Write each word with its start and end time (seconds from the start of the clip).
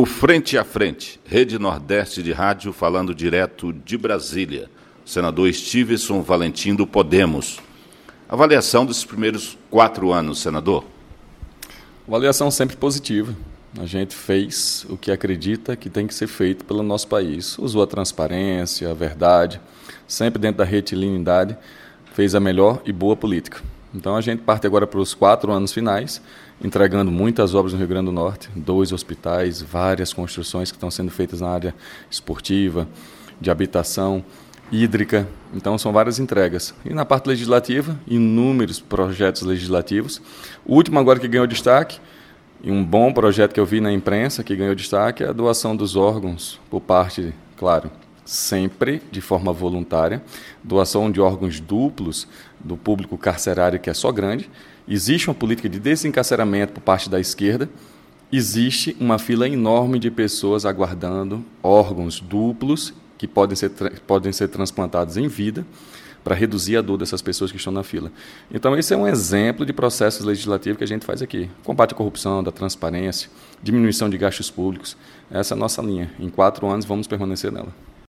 O 0.00 0.06
Frente 0.06 0.56
a 0.56 0.64
Frente, 0.64 1.20
Rede 1.26 1.58
Nordeste 1.58 2.22
de 2.22 2.32
Rádio, 2.32 2.72
falando 2.72 3.14
direto 3.14 3.70
de 3.70 3.98
Brasília. 3.98 4.70
Senador 5.04 5.52
Stevenson 5.52 6.22
Valentim 6.22 6.74
do 6.74 6.86
Podemos. 6.86 7.60
Avaliação 8.26 8.86
dos 8.86 9.04
primeiros 9.04 9.58
quatro 9.68 10.10
anos, 10.10 10.40
senador? 10.40 10.86
Avaliação 12.08 12.50
sempre 12.50 12.78
positiva. 12.78 13.36
A 13.78 13.84
gente 13.84 14.14
fez 14.14 14.86
o 14.88 14.96
que 14.96 15.12
acredita 15.12 15.76
que 15.76 15.90
tem 15.90 16.06
que 16.06 16.14
ser 16.14 16.28
feito 16.28 16.64
pelo 16.64 16.82
nosso 16.82 17.06
país. 17.06 17.58
Usou 17.58 17.82
a 17.82 17.86
transparência, 17.86 18.90
a 18.90 18.94
verdade, 18.94 19.60
sempre 20.08 20.40
dentro 20.40 20.60
da 20.60 20.64
retilindade, 20.64 21.58
fez 22.14 22.34
a 22.34 22.40
melhor 22.40 22.80
e 22.86 22.90
boa 22.90 23.16
política. 23.16 23.60
Então 23.94 24.14
a 24.14 24.20
gente 24.20 24.42
parte 24.42 24.66
agora 24.66 24.86
para 24.86 25.00
os 25.00 25.14
quatro 25.14 25.50
anos 25.50 25.72
finais, 25.72 26.22
entregando 26.62 27.10
muitas 27.10 27.54
obras 27.54 27.72
no 27.72 27.78
Rio 27.78 27.88
Grande 27.88 28.06
do 28.06 28.12
Norte, 28.12 28.48
dois 28.54 28.92
hospitais, 28.92 29.60
várias 29.60 30.12
construções 30.12 30.70
que 30.70 30.76
estão 30.76 30.90
sendo 30.90 31.10
feitas 31.10 31.40
na 31.40 31.48
área 31.48 31.74
esportiva, 32.10 32.86
de 33.40 33.50
habitação, 33.50 34.24
hídrica. 34.70 35.26
Então 35.52 35.76
são 35.76 35.92
várias 35.92 36.18
entregas. 36.18 36.74
E 36.84 36.94
na 36.94 37.04
parte 37.04 37.26
legislativa, 37.26 37.98
inúmeros 38.06 38.80
projetos 38.80 39.42
legislativos. 39.42 40.22
O 40.64 40.76
último 40.76 40.98
agora 40.98 41.18
que 41.18 41.26
ganhou 41.26 41.46
destaque, 41.46 41.98
e 42.62 42.70
um 42.70 42.84
bom 42.84 43.12
projeto 43.12 43.54
que 43.54 43.60
eu 43.60 43.66
vi 43.66 43.80
na 43.80 43.90
imprensa 43.90 44.44
que 44.44 44.54
ganhou 44.54 44.74
destaque, 44.74 45.24
é 45.24 45.28
a 45.28 45.32
doação 45.32 45.74
dos 45.74 45.96
órgãos 45.96 46.60
por 46.70 46.80
parte, 46.80 47.34
claro, 47.56 47.90
sempre 48.30 49.02
de 49.10 49.20
forma 49.20 49.52
voluntária, 49.52 50.22
doação 50.62 51.10
de 51.10 51.20
órgãos 51.20 51.58
duplos 51.58 52.28
do 52.60 52.76
público 52.76 53.18
carcerário 53.18 53.80
que 53.80 53.90
é 53.90 53.94
só 53.94 54.12
grande. 54.12 54.48
Existe 54.86 55.28
uma 55.28 55.34
política 55.34 55.68
de 55.68 55.80
desencarceramento 55.80 56.74
por 56.74 56.80
parte 56.80 57.10
da 57.10 57.18
esquerda. 57.18 57.68
Existe 58.30 58.96
uma 59.00 59.18
fila 59.18 59.48
enorme 59.48 59.98
de 59.98 60.12
pessoas 60.12 60.64
aguardando 60.64 61.44
órgãos 61.60 62.20
duplos 62.20 62.94
que 63.18 63.26
podem 63.26 63.56
ser, 63.56 63.70
podem 64.06 64.32
ser 64.32 64.46
transplantados 64.46 65.16
em 65.16 65.26
vida 65.26 65.66
para 66.22 66.36
reduzir 66.36 66.76
a 66.76 66.82
dor 66.82 66.98
dessas 66.98 67.20
pessoas 67.20 67.50
que 67.50 67.56
estão 67.56 67.72
na 67.72 67.82
fila. 67.82 68.12
Então, 68.52 68.78
esse 68.78 68.94
é 68.94 68.96
um 68.96 69.08
exemplo 69.08 69.66
de 69.66 69.72
processo 69.72 70.24
legislativo 70.24 70.78
que 70.78 70.84
a 70.84 70.86
gente 70.86 71.04
faz 71.04 71.20
aqui. 71.20 71.50
Combate 71.64 71.94
à 71.94 71.96
corrupção, 71.96 72.44
da 72.44 72.52
transparência, 72.52 73.28
diminuição 73.60 74.08
de 74.08 74.16
gastos 74.16 74.50
públicos. 74.50 74.96
Essa 75.30 75.54
é 75.54 75.56
a 75.56 75.58
nossa 75.58 75.82
linha. 75.82 76.12
Em 76.20 76.28
quatro 76.28 76.68
anos, 76.68 76.84
vamos 76.84 77.08
permanecer 77.08 77.50
nela. 77.50 77.90